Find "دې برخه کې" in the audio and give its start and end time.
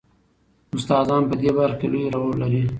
1.41-1.87